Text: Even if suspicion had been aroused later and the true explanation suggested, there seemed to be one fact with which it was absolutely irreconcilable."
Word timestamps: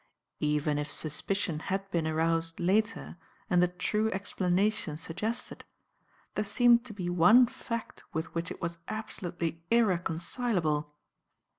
Even 0.39 0.79
if 0.79 0.91
suspicion 0.91 1.59
had 1.59 1.91
been 1.91 2.07
aroused 2.07 2.59
later 2.59 3.17
and 3.51 3.61
the 3.61 3.67
true 3.67 4.09
explanation 4.09 4.97
suggested, 4.97 5.63
there 6.33 6.43
seemed 6.43 6.83
to 6.85 6.93
be 6.95 7.07
one 7.07 7.45
fact 7.45 8.03
with 8.11 8.33
which 8.33 8.49
it 8.49 8.59
was 8.63 8.79
absolutely 8.87 9.63
irreconcilable." 9.69 10.95